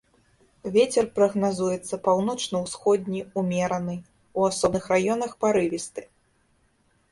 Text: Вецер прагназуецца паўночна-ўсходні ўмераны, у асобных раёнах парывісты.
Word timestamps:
Вецер 0.77 1.05
прагназуецца 1.17 1.99
паўночна-ўсходні 2.07 3.21
ўмераны, 3.41 3.95
у 4.41 4.49
асобных 4.49 4.91
раёнах 4.95 5.31
парывісты. 5.47 6.01